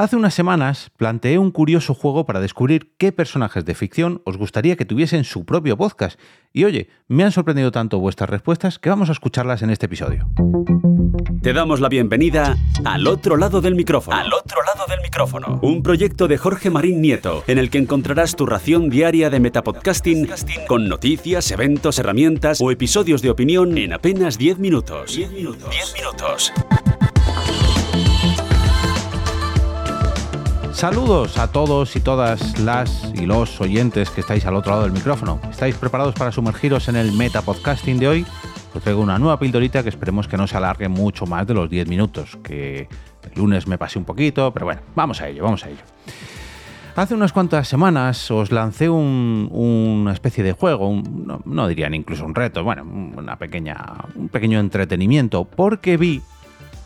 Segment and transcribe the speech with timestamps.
[0.00, 4.74] Hace unas semanas planteé un curioso juego para descubrir qué personajes de ficción os gustaría
[4.76, 6.18] que tuviesen su propio podcast.
[6.54, 10.26] Y oye, me han sorprendido tanto vuestras respuestas que vamos a escucharlas en este episodio.
[11.42, 14.16] Te damos la bienvenida al otro lado del micrófono.
[14.16, 15.60] Al otro lado del micrófono.
[15.60, 20.30] Un proyecto de Jorge Marín Nieto, en el que encontrarás tu ración diaria de metapodcasting
[20.66, 25.14] con noticias, eventos, herramientas o episodios de opinión en apenas 10 minutos.
[25.14, 25.70] 10 minutos.
[25.70, 26.52] 10 minutos.
[30.80, 34.92] Saludos a todos y todas las y los oyentes que estáis al otro lado del
[34.92, 35.38] micrófono.
[35.50, 38.26] ¿Estáis preparados para sumergiros en el metapodcasting de hoy?
[38.74, 41.68] Os traigo una nueva pildorita que esperemos que no se alargue mucho más de los
[41.68, 42.88] 10 minutos, que
[43.24, 45.82] el lunes me pasé un poquito, pero bueno, vamos a ello, vamos a ello.
[46.96, 52.34] Hace unas cuantas semanas os lancé una especie de juego, no, no, dirían incluso un
[52.34, 53.76] reto, bueno, una pequeña,
[54.14, 56.22] un pequeño entretenimiento, porque vi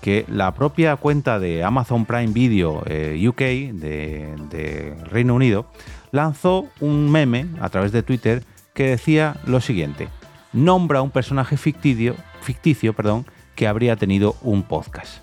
[0.05, 3.39] que la propia cuenta de Amazon Prime Video eh, UK
[3.73, 5.65] de, Reino Unido
[6.12, 8.43] lanzó un meme a través de Twitter
[8.75, 10.09] que decía lo siguiente:
[10.53, 15.23] nombra un personaje ficticio, ficticio perdón, que habría tenido un podcast.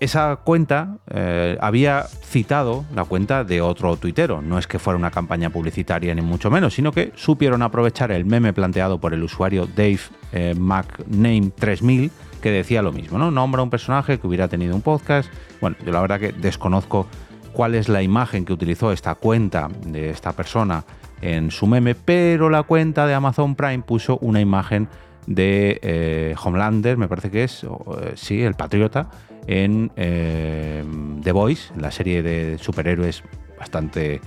[0.00, 4.42] Esa cuenta eh, había citado la cuenta de otro tuitero.
[4.42, 8.24] No es que fuera una campaña publicitaria ni mucho menos, sino que supieron aprovechar el
[8.24, 10.00] meme planteado por el usuario Dave
[10.32, 13.30] eh, McName 3000 que decía lo mismo, ¿no?
[13.30, 15.30] Nombra un personaje que hubiera tenido un podcast.
[15.60, 17.06] Bueno, yo la verdad que desconozco
[17.52, 20.84] cuál es la imagen que utilizó esta cuenta de esta persona
[21.20, 24.88] en su meme, pero la cuenta de Amazon Prime puso una imagen
[25.26, 29.10] de eh, Homelander, me parece que es, eh, sí, el patriota,
[29.46, 30.84] en eh,
[31.22, 33.22] The Voice, la serie de superhéroes
[33.58, 34.20] bastante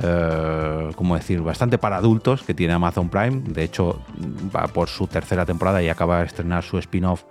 [0.00, 3.42] eh, ¿cómo decir?, bastante para adultos que tiene Amazon Prime.
[3.46, 4.00] De hecho,
[4.54, 7.24] va por su tercera temporada y acaba de estrenar su spin-off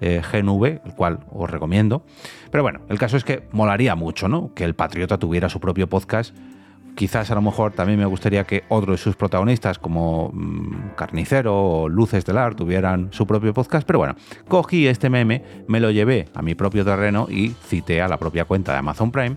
[0.00, 2.04] eh, GNV, el cual os recomiendo.
[2.50, 4.52] Pero bueno, el caso es que molaría mucho, ¿no?
[4.54, 6.34] Que el Patriota tuviera su propio podcast.
[6.94, 11.56] Quizás a lo mejor también me gustaría que otro de sus protagonistas, como mm, Carnicero
[11.56, 13.86] o Luces del Ar, tuvieran su propio podcast.
[13.86, 14.14] Pero bueno,
[14.48, 18.44] cogí este meme, me lo llevé a mi propio terreno y cité a la propia
[18.44, 19.36] cuenta de Amazon Prime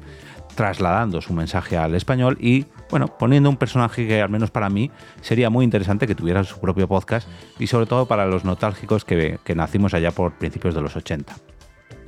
[0.58, 4.92] trasladando su mensaje al español y, bueno, poniendo un personaje que al menos para mí
[5.22, 7.28] sería muy interesante que tuviera su propio podcast
[7.60, 11.36] y sobre todo para los nostálgicos que, nacimos allá por principios de los 80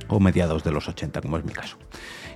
[0.08, 1.76] o mediados de los 80, como es mi caso.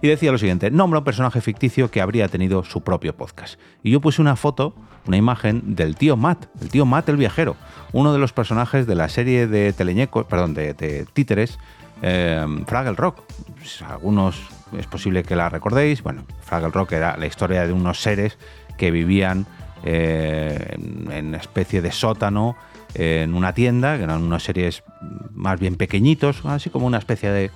[0.00, 3.58] Y decía lo siguiente, nombra un personaje ficticio que habría tenido su propio podcast.
[3.82, 4.74] Y yo puse una foto,
[5.06, 7.56] una imagen del tío Matt, el tío Matt el viajero,
[7.92, 11.58] uno de los personajes de la serie de teleñecos, perdón, de, títeres,
[12.02, 13.22] eh, Fraggle Rock.
[13.58, 16.02] Pues, algunos es posible que la recordéis.
[16.02, 18.38] Bueno, Fraggle Rock era la historia de unos seres
[18.76, 19.46] que vivían
[19.84, 22.56] eh, en una especie de sótano
[22.94, 24.84] en una tienda, que eran unas series
[25.32, 27.50] más bien pequeñitos, así como una especie de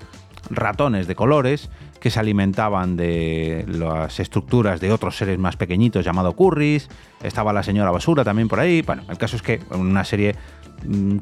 [0.51, 1.71] ratones de colores
[2.01, 6.89] que se alimentaban de las estructuras de otros seres más pequeñitos llamado curris.
[7.23, 8.83] Estaba la señora basura también por ahí.
[8.83, 10.37] Bueno, el caso es que una serie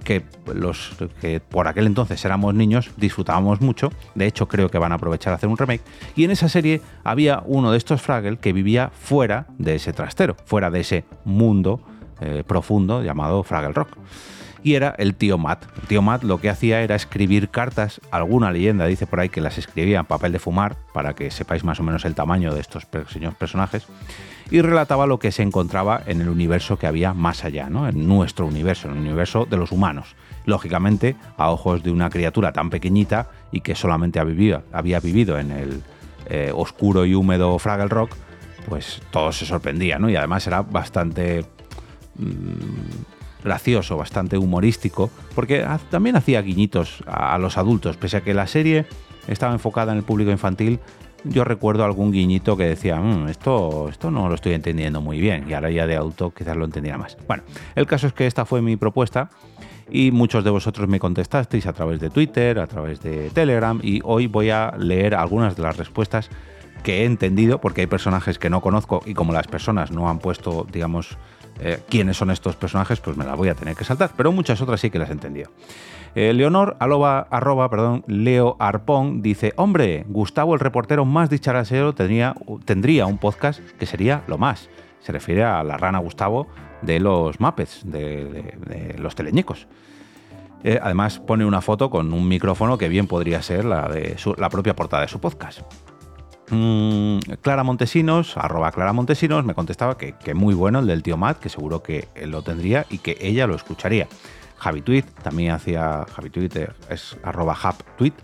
[0.04, 0.24] que
[0.54, 3.90] los que por aquel entonces éramos niños disfrutábamos mucho.
[4.14, 5.82] De hecho, creo que van a aprovechar a hacer un remake.
[6.14, 10.36] Y en esa serie había uno de estos Fraggle que vivía fuera de ese trastero,
[10.44, 11.80] fuera de ese mundo
[12.20, 13.96] eh, profundo llamado Fraggle Rock.
[14.66, 15.64] Y era el tío Matt.
[15.80, 19.40] El tío Matt lo que hacía era escribir cartas, alguna leyenda dice por ahí que
[19.40, 22.62] las escribía en papel de fumar, para que sepáis más o menos el tamaño de
[22.62, 23.86] estos pequeños personajes
[24.50, 27.88] y relataba lo que se encontraba en el universo que había más allá, ¿no?
[27.88, 30.16] en nuestro universo, en el universo de los humanos.
[30.46, 35.82] Lógicamente, a ojos de una criatura tan pequeñita y que solamente había vivido en el
[36.28, 38.16] eh, oscuro y húmedo Fraggle Rock,
[38.68, 40.10] pues todo se sorprendía, ¿no?
[40.10, 41.44] Y además era bastante
[42.16, 43.15] mm,
[43.46, 48.86] gracioso, bastante humorístico, porque también hacía guiñitos a los adultos, pese a que la serie
[49.28, 50.80] estaba enfocada en el público infantil,
[51.24, 55.46] yo recuerdo algún guiñito que decía, mm, esto, esto no lo estoy entendiendo muy bien,
[55.48, 57.16] y ahora ya de auto quizás lo entendiera más.
[57.26, 57.44] Bueno,
[57.76, 59.30] el caso es que esta fue mi propuesta
[59.90, 64.00] y muchos de vosotros me contestasteis a través de Twitter, a través de Telegram, y
[64.04, 66.30] hoy voy a leer algunas de las respuestas
[66.82, 70.18] que he entendido, porque hay personajes que no conozco y como las personas no han
[70.18, 71.16] puesto, digamos,
[71.60, 74.60] eh, quiénes son estos personajes, pues me las voy a tener que saltar, pero muchas
[74.60, 75.50] otras sí que las he entendido.
[76.14, 83.04] Eh, Leonor, arroba, perdón, Leo Arpón, dice, hombre, Gustavo, el reportero más dicharachero, tendría, tendría
[83.04, 84.70] un podcast que sería lo más.
[85.00, 86.46] Se refiere a la rana Gustavo
[86.80, 89.66] de los Muppets, de, los teleñecos.
[90.64, 94.48] Eh, además pone una foto con un micrófono que bien podría ser la de la
[94.48, 95.60] propia portada de su podcast.
[96.50, 101.16] Mm, Clara Montesinos, arroba Clara Montesinos, me contestaba que, que, muy bueno el del tío
[101.16, 104.06] Matt, que seguro que lo tendría y que ella lo escucharía.
[104.58, 108.14] JaviTweet, también hacía JaviTweet, es arroba HubTweet,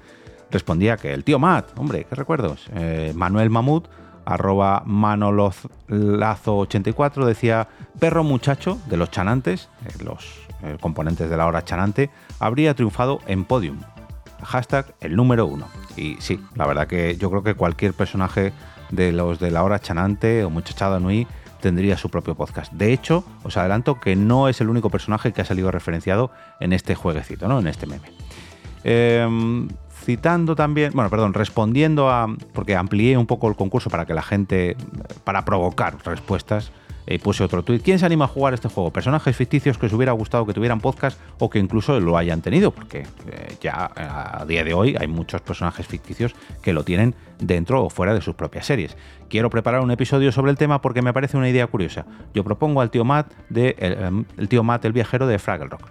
[0.51, 2.71] respondía que el tío Matt, hombre, qué recuerdos.
[2.75, 3.89] Eh, Manuel Mamut,
[4.25, 7.69] arroba manololazo84, decía,
[7.99, 10.41] perro muchacho de los chanantes, eh, los
[10.81, 12.09] componentes de la hora chanante,
[12.39, 13.81] habría triunfado en podium.
[14.45, 15.67] Hashtag el número uno.
[15.97, 18.53] Y sí, la verdad que yo creo que cualquier personaje
[18.91, 21.27] de los de la hora chanante o muchachada nui
[21.61, 22.73] tendría su propio podcast.
[22.73, 26.31] De hecho, os adelanto que no es el único personaje que ha salido referenciado
[26.61, 27.61] en este jueguecito, ¿no?
[27.61, 28.11] En este meme.
[28.85, 29.69] Em,
[30.05, 34.23] citando también, bueno, perdón, respondiendo a, porque amplié un poco el concurso para que la
[34.23, 34.77] gente,
[35.25, 36.73] para provocar respuestas,
[37.07, 37.81] y puse otro tweet.
[37.81, 38.91] ¿Quién se anima a jugar este juego?
[38.91, 42.71] Personajes ficticios que os hubiera gustado que tuvieran podcast o que incluso lo hayan tenido,
[42.71, 47.85] porque eh, ya a día de hoy hay muchos personajes ficticios que lo tienen dentro
[47.85, 48.97] o fuera de sus propias series.
[49.29, 52.07] Quiero preparar un episodio sobre el tema porque me parece una idea curiosa.
[52.35, 55.89] Yo propongo al tío Matt de el, em, tío Matt el viajero de Fraggle Rock.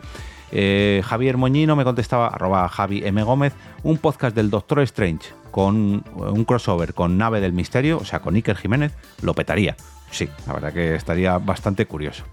[0.54, 3.24] Eh, Javier Moñino me contestaba, arroba Javi M.
[3.24, 3.54] Gómez,
[3.84, 8.36] un podcast del Doctor Strange con un crossover con Nave del Misterio, o sea, con
[8.36, 9.76] Iker Jiménez, lo petaría.
[10.12, 12.24] Sí, la verdad que estaría bastante curioso.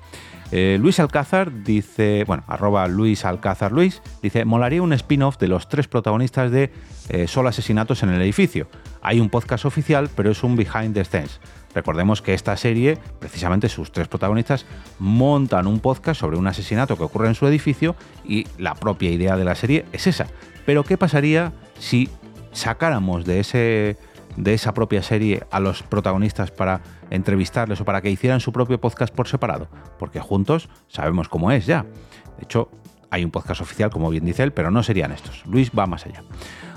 [0.51, 5.69] Eh, Luis Alcázar dice, bueno, arroba Luis Alcázar Luis, dice, molaría un spin-off de los
[5.69, 6.73] tres protagonistas de
[7.11, 8.67] eh, Solo Asesinatos en el Edificio.
[9.03, 11.41] Hay un podcast oficial, pero es un behind the scenes.
[11.75, 14.65] Recordemos que esta serie, precisamente sus tres protagonistas,
[14.99, 17.95] montan un podcast sobre un asesinato que ocurre en su edificio
[18.25, 20.27] y la propia idea de la serie es esa.
[20.65, 22.09] Pero ¿qué pasaría si
[22.53, 23.97] sacáramos de ese
[24.39, 26.81] de esa propia serie a los protagonistas para
[27.11, 29.69] entrevistarles o para que hicieran su propio podcast por separado,
[29.99, 31.83] porque juntos sabemos cómo es ya.
[31.83, 32.71] De hecho,
[33.11, 35.45] hay un podcast oficial, como bien dice él, pero no serían estos.
[35.47, 36.23] Luis va más allá.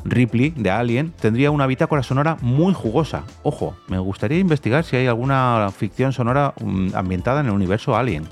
[0.04, 3.24] Ripley, de Alien, tendría una bitácora sonora muy jugosa.
[3.44, 8.24] Ojo, me gustaría investigar si hay alguna ficción sonora mm, ambientada en el universo Alien,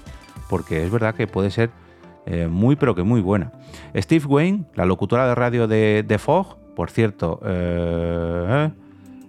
[0.50, 1.70] porque es verdad que puede ser
[2.26, 3.52] eh, muy, pero que muy buena.
[3.96, 8.72] Steve Wayne, la locutora de radio de, The Fog, por cierto, eh,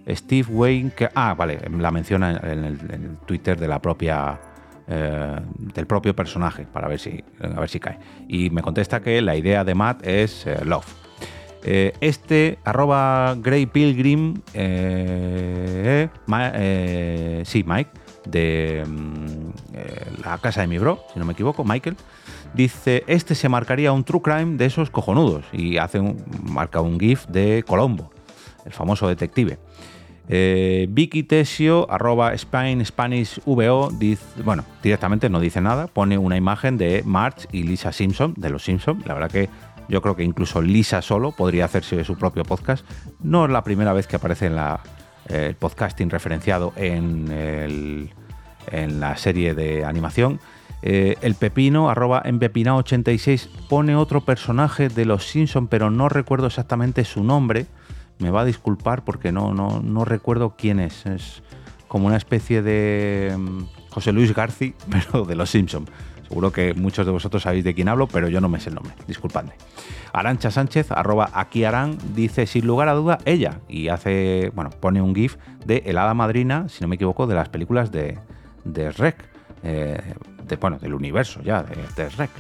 [0.09, 4.41] Steve Wayne, que, ah, vale, la menciona en el, Twitter de la propia
[4.89, 7.99] eh, del propio personaje para ver si a ver si cae.
[8.29, 10.87] Y me contesta que la idea de Matt es eh, Love.
[11.63, 14.35] Eh, este arroba Grey Pilgrim,
[17.45, 17.91] sí, Mike,
[18.27, 21.97] de mm, la casa de mi bro, si no me equivoco, Michael,
[22.55, 26.99] dice, este se marcaría un true crime de esos cojonudos y hace un, marca un
[26.99, 28.11] GIF de Colombo,
[28.71, 29.59] el famoso detective.
[30.33, 33.91] Eh, Vicky Tesio, arroba Spain Spanish VO,
[34.45, 38.63] bueno, directamente no dice nada, pone una imagen de March y Lisa Simpson, de los
[38.63, 39.03] Simpson.
[39.07, 39.49] La verdad que
[39.89, 42.87] yo creo que incluso Lisa solo podría hacerse su propio podcast.
[43.21, 44.81] No es la primera vez que aparece en la,
[45.29, 48.09] eh, el podcasting referenciado en,
[49.01, 50.39] la serie de animación.
[50.83, 57.05] Eh, el Pepino, arroba Pepina86, pone otro personaje de los Simpson, pero no recuerdo exactamente
[57.05, 57.67] su nombre
[58.21, 61.07] me va a disculpar porque no, no, no recuerdo quién es.
[61.07, 61.43] Es
[61.89, 65.87] como una especie de mm, José Luis García, pero de los Simpson.
[66.29, 68.77] Seguro que muchos de vosotros sabéis de quién hablo, pero yo no me sé el
[68.77, 68.95] nombre.
[69.09, 69.53] Disculpadme.
[70.13, 73.59] Arancha Sánchez, arroba aquí Aran, dice sin lugar a duda ella.
[73.69, 77.35] Y hace, bueno, pone un GIF de El Hada Madrina, si no me equivoco, de
[77.35, 78.19] las películas de,
[78.65, 79.17] de Rec.
[79.65, 80.01] Eh,
[80.47, 82.31] de, bueno, del universo ya, de, de Rec.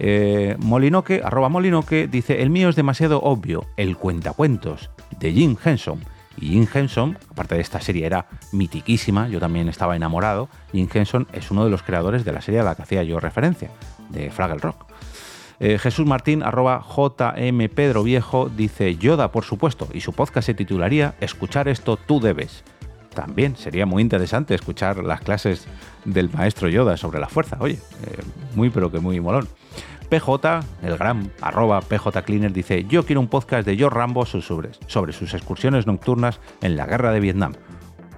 [0.00, 4.90] Eh, Molinoque, arroba Molinoque, dice, el mío es demasiado obvio, el cuentacuentos
[5.22, 6.00] de Jim Henson.
[6.36, 10.48] Y Jim Henson, aparte de esta serie, era mitiquísima, yo también estaba enamorado.
[10.72, 13.20] Jim Henson es uno de los creadores de la serie a la que hacía yo
[13.20, 13.70] referencia,
[14.10, 14.86] de Fraggle Rock.
[15.60, 20.54] Eh, Jesús Martín, arroba JM Pedro Viejo, dice Yoda, por supuesto, y su podcast se
[20.54, 22.64] titularía Escuchar esto tú debes.
[23.14, 25.68] También sería muy interesante escuchar las clases
[26.04, 28.22] del maestro Yoda sobre la fuerza, oye, eh,
[28.56, 29.46] muy pero que muy molón.
[30.12, 34.74] PJ, el gran arroba PJ Cleaner, dice: Yo quiero un podcast de George Rambo sobre,
[35.14, 37.54] sus excursiones nocturnas en la guerra de Vietnam.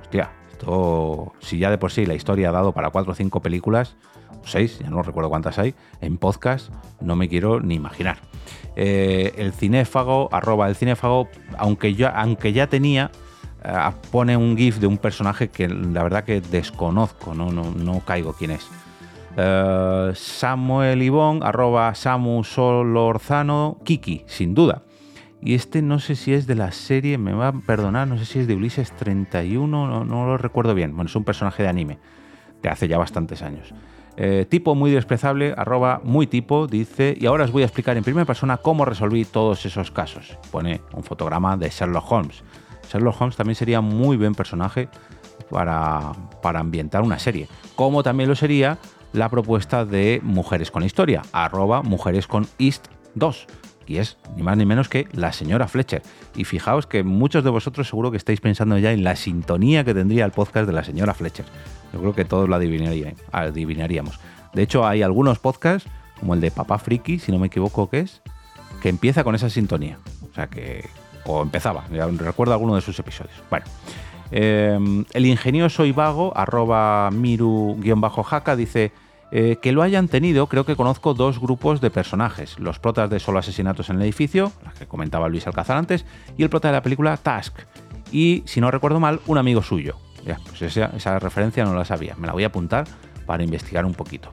[0.02, 3.38] Hostia, esto, si ya de por sí la historia ha dado para cuatro o cinco
[3.42, 3.94] películas,
[4.42, 8.18] seis, ya no recuerdo cuántas hay, en podcast, no me quiero ni imaginar.
[8.74, 13.12] Eh, el cinéfago, arroba el cinéfago, aunque, yo, aunque ya tenía,
[13.62, 13.72] eh,
[14.10, 18.32] pone un GIF de un personaje que la verdad que desconozco, no, no, no caigo
[18.32, 18.68] quién es.
[19.36, 24.82] Eh, Samuel Ibón, arroba Samu Solorzano, Kiki, sin duda.
[25.42, 28.24] Y este no sé si es de la serie, me va a perdonar, no sé
[28.24, 30.94] si es de Ulises 31, no, lo recuerdo bien.
[30.94, 31.98] Bueno, es un personaje de anime
[32.62, 33.74] de hace ya bastantes años.
[34.16, 38.04] Eh, tipo muy desprezable, arroba muy tipo, dice, y ahora os voy a explicar en
[38.04, 40.38] primera persona cómo resolví todos esos casos.
[40.50, 42.42] Pone un fotograma de Sherlock Holmes.
[42.88, 44.88] Sherlock Holmes también sería muy buen personaje
[45.50, 48.78] para, para ambientar una serie, como también lo sería
[49.14, 53.46] la propuesta de Mujeres con Historia, arroba Mujeres con East 2.
[53.86, 56.02] y es ni más ni menos que la señora Fletcher.
[56.34, 59.94] Y fijaos que muchos de vosotros seguro que estáis pensando ya en la sintonía que
[59.94, 61.44] tendría el podcast de la señora Fletcher.
[61.92, 64.18] Yo creo que todos lo adivinaríamos.
[64.52, 68.00] De hecho, hay algunos podcasts, como el de Papá Friki, si no me equivoco que
[68.00, 68.20] es,
[68.82, 69.98] que empieza con esa sintonía.
[70.28, 70.88] O sea que...
[71.26, 73.34] O empezaba, recuerdo alguno de sus episodios.
[73.48, 73.64] Bueno.
[74.30, 78.92] Eh, el ingenioso y vago, arroba miru-jaca, dice
[79.36, 82.56] eh, que lo hayan tenido, creo que conozco dos grupos de personajes.
[82.60, 86.06] Los protas de Solo Asesinatos en el Edificio, las que comentaba Luis Alcázar antes,
[86.38, 87.58] y el prota de la película Task.
[88.12, 89.96] Y, si no recuerdo mal, un amigo suyo.
[90.24, 92.14] Ya, pues esa, referencia no la sabía.
[92.16, 92.86] Me la voy a apuntar
[93.26, 94.30] para investigar un poquito.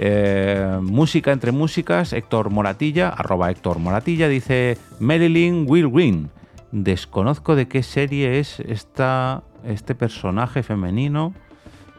[0.00, 6.28] Eh, música entre músicas, Héctor Moratilla, arroba Héctor Moratilla, dice Marilyn Will.
[6.72, 11.34] Desconozco de qué serie es esta, este personaje femenino.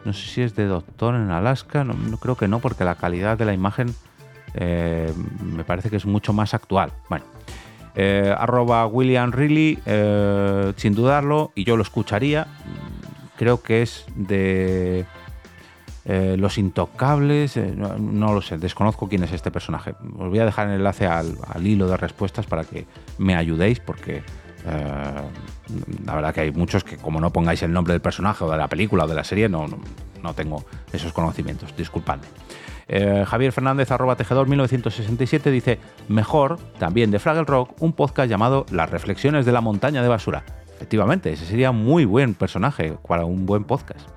[0.06, 3.36] No sé si es de Doctor en Alaska, no, creo que no, porque la calidad
[3.36, 3.92] de la imagen
[4.54, 6.92] eh, me parece que es mucho más actual.
[7.10, 7.24] Bueno,
[7.96, 12.46] eh, arroba William Reilly, eh, sin dudarlo, y yo lo escucharía.
[13.36, 15.04] Creo que es de
[16.06, 19.96] Los Intocables, no, lo sé, desconozco quién es este personaje.
[20.18, 22.86] Os voy a dejar el enlace al, al hilo de respuestas para que
[23.18, 24.22] me ayudéis, porque
[24.66, 25.22] eh,
[26.04, 28.56] la verdad que hay muchos que como no pongáis el nombre del personaje o de
[28.56, 29.66] la película o de la serie, no,
[30.22, 32.24] no, tengo esos conocimientos, disculpadme.
[32.88, 38.66] Eh, Javier Fernández, arroba tejedor 1967, dice, mejor, también de Fraggle Rock, un podcast llamado
[38.70, 40.44] Las reflexiones de la montaña de basura.
[40.74, 44.08] Efectivamente, ese sería muy buen personaje para un buen podcast.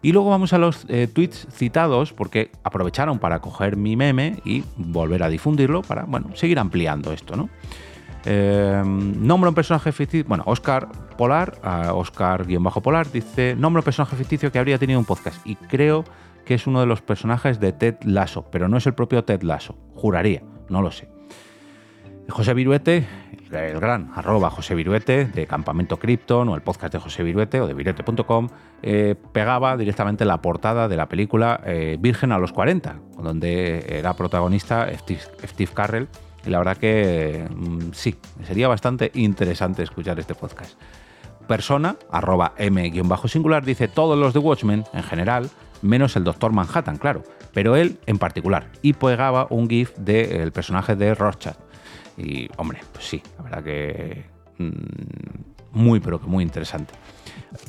[0.00, 4.64] Y luego vamos a los eh, tweets citados, porque aprovecharon para coger mi meme y
[4.76, 7.48] volver a difundirlo para, bueno, seguir ampliando esto, ¿no?
[8.24, 10.26] Eh, nombra un personaje ficticio.
[10.28, 11.60] Bueno, Oscar Polar,
[11.92, 15.44] Oscar-Polar, dice: Nombra un personaje ficticio que habría tenido un podcast.
[15.46, 16.04] Y creo
[16.44, 19.42] que es uno de los personajes de Ted Lasso, pero no es el propio Ted
[19.42, 19.76] Lasso.
[19.94, 21.08] Juraría, no lo sé.
[22.28, 23.06] José Viruete,
[23.50, 27.66] el gran arroba José Viruete de Campamento Krypton o el podcast de José Viruete o
[27.66, 28.48] de viruete.com,
[28.82, 34.14] eh, pegaba directamente la portada de la película eh, Virgen a los 40, donde era
[34.14, 36.08] protagonista Steve Carrell
[36.44, 40.78] y la verdad que mm, sí, sería bastante interesante escuchar este podcast.
[41.46, 45.50] Persona, arroba m-singular, dice todos los de Watchmen en general,
[45.82, 47.22] menos el Doctor Manhattan, claro,
[47.52, 48.70] pero él en particular.
[48.80, 51.56] Y pegaba un GIF del personaje de Rorschach.
[52.16, 54.24] Y, hombre, pues sí, la verdad que
[54.58, 54.70] mm,
[55.72, 56.94] muy, pero que muy interesante.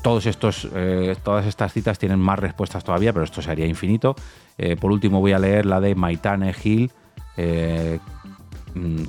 [0.02, 4.16] Todos estos, eh, todas estas citas tienen más respuestas todavía, pero esto sería infinito.
[4.58, 6.92] Eh, por último, voy a leer la de Maitane Hill,
[7.38, 8.00] eh,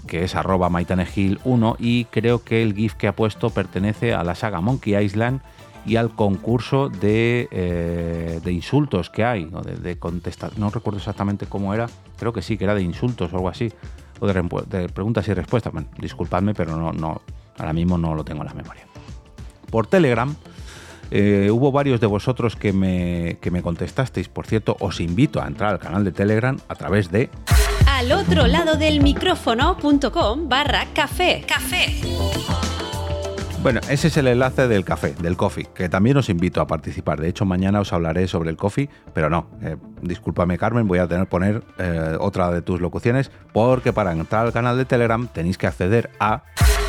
[0.07, 4.35] que es arroba maitanegil1 y creo que el GIF que ha puesto pertenece a la
[4.35, 5.41] saga Monkey Island
[5.87, 9.61] y al concurso de, eh, insultos que hay, ¿no?
[9.61, 13.37] de, contestar, no recuerdo exactamente cómo era, creo que sí, que era de insultos o
[13.37, 13.71] algo así,
[14.21, 15.73] o de, preguntas y respuestas.
[15.99, 17.21] disculpadme, pero no, no,
[17.59, 18.87] ahora mismo no lo tengo en la memoria.
[19.71, 20.35] Por Telegram,
[21.11, 24.29] eh, hubo varios de vosotros que me, que me contestasteis.
[24.29, 27.29] Por cierto, os invito a entrar al canal de Telegram a través de
[28.05, 31.43] al otro lado del micrófono.com barra café.
[31.49, 31.87] Café.
[33.63, 37.19] Bueno, ese es el enlace del café, del coffee, que también os invito a participar.
[37.19, 41.09] De hecho, mañana os hablaré sobre el coffee, pero no, eh, discúlpame Carmen, voy a
[41.09, 45.27] tener que poner eh, otra de tus locuciones, porque para entrar al canal de Telegram
[45.27, 46.43] tenéis que acceder a...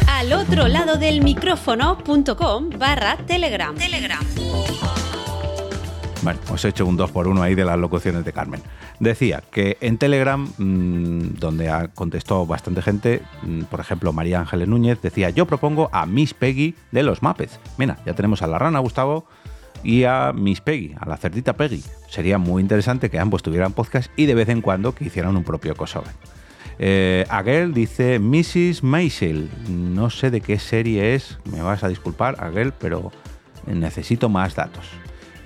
[0.09, 3.73] Al otro lado del micrófono.com barra Telegram.
[3.73, 4.19] Telegram.
[6.25, 8.59] Bueno, os he hecho un 2 por 1 ahí de las locuciones de Carmen.
[8.99, 14.67] Decía que en Telegram, mm, donde ha contestado bastante gente, mm, por ejemplo María Ángeles
[14.67, 17.59] Núñez, decía, yo propongo a Miss Peggy de los Muppets.
[17.77, 19.27] Mira, ya tenemos a la rana Gustavo
[19.83, 21.83] y a Miss Peggy, a la cerdita Peggy.
[22.09, 25.43] Sería muy interesante que ambos tuvieran podcast y de vez en cuando que hicieran un
[25.43, 26.09] propio crossover.
[26.79, 28.81] Eh, Agel dice Mrs.
[28.81, 29.47] Maisel.
[29.69, 33.11] No sé de qué serie es, me vas a disculpar, Agel, pero
[33.67, 34.89] necesito más datos.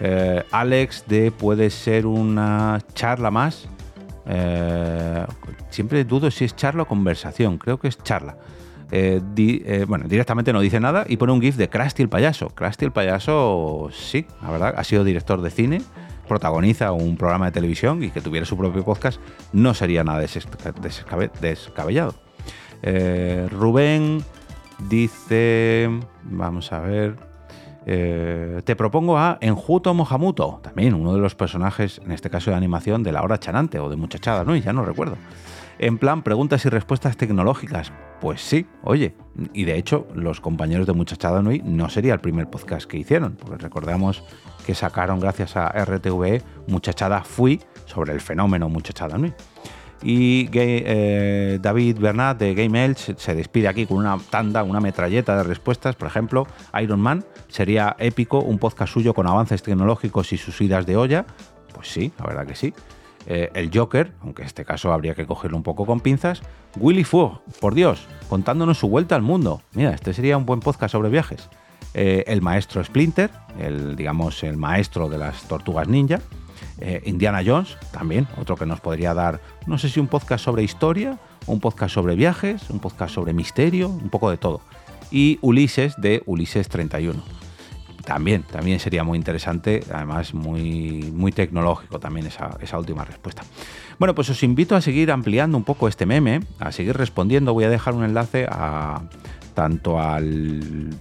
[0.01, 3.67] Eh, Alex de puede ser una charla más.
[4.25, 5.25] Eh,
[5.69, 7.57] siempre dudo si es charla o conversación.
[7.57, 8.37] Creo que es charla.
[8.91, 9.21] Eh,
[9.87, 12.49] bueno, directamente no dice nada y pone un GIF de Krusty el payaso.
[12.49, 15.81] Krusty el payaso, sí, la verdad, ha sido director de cine,
[16.27, 19.21] protagoniza un programa de televisión y que tuviera su propio podcast
[19.53, 20.25] no sería nada
[21.41, 22.15] descabellado.
[23.51, 24.23] Rubén
[24.87, 25.89] dice,
[26.23, 27.28] vamos a ver,
[27.91, 32.57] eh, te propongo a Enjuto Mohamuto, también uno de los personajes, en este caso de
[32.57, 34.55] animación, de La Hora Chanante o de Muchachada ¿no?
[34.55, 35.17] ya no recuerdo.
[35.79, 37.91] En plan, preguntas y respuestas tecnológicas.
[38.21, 39.15] Pues sí, oye,
[39.53, 43.37] y de hecho, los compañeros de Muchachada Nui no sería el primer podcast que hicieron,
[43.37, 44.23] porque recordamos
[44.67, 49.33] que sacaron gracias a RTVE Muchachada Fui sobre el fenómeno Muchachada Nui.
[50.01, 55.35] Y eh, David Bernat de Game Elch se despide aquí con una tanda, una metralleta
[55.37, 55.95] de respuestas.
[55.95, 56.47] Por ejemplo,
[56.81, 61.25] Iron Man sería épico, un podcast suyo con avances tecnológicos y sus idas de olla.
[61.73, 62.73] Pues sí, la verdad que sí.
[63.25, 66.41] Eh, el Joker, aunque en este caso habría que cogerlo un poco con pinzas.
[66.77, 69.61] Willy Fu, por Dios, contándonos su vuelta al mundo.
[69.73, 71.49] Mira, este sería un buen podcast sobre viajes.
[71.93, 73.29] Eh, el maestro Splinter,
[73.59, 76.19] el, digamos, el maestro de las tortugas ninja.
[76.81, 80.63] Eh, Indiana Jones, también, otro que nos podría dar, no sé si un podcast sobre
[80.63, 84.61] historia, un podcast sobre viajes, un podcast sobre misterio, un poco de todo.
[85.11, 87.21] Y Ulises de Ulises 31.
[88.05, 93.43] También, también sería muy interesante, además muy, muy tecnológico también esa, esa última respuesta.
[93.99, 97.53] Bueno, pues os invito a seguir ampliando un poco este meme, a seguir respondiendo.
[97.53, 99.01] Voy a dejar un enlace a,
[99.53, 100.91] tanto al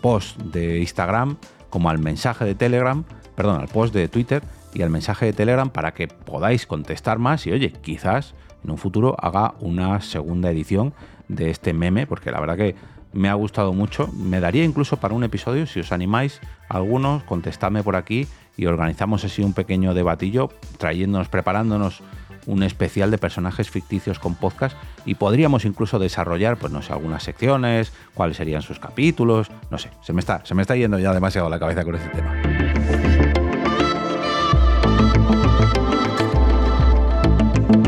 [0.00, 1.36] post de Instagram
[1.68, 3.04] como al mensaje de Telegram,
[3.36, 4.42] perdón, al post de Twitter
[4.74, 8.34] y al mensaje de Telegram para que podáis contestar más y oye, quizás
[8.64, 10.92] en un futuro haga una segunda edición
[11.28, 12.74] de este meme, porque la verdad que
[13.12, 14.08] me ha gustado mucho.
[14.08, 19.24] Me daría incluso para un episodio, si os animáis, algunos, contestadme por aquí y organizamos
[19.24, 22.02] así un pequeño debatillo, trayéndonos, preparándonos
[22.46, 27.22] un especial de personajes ficticios con podcast y podríamos incluso desarrollar, pues no sé, algunas
[27.22, 31.12] secciones, cuáles serían sus capítulos, no sé, se me está, se me está yendo ya
[31.12, 32.59] demasiado la cabeza con este tema.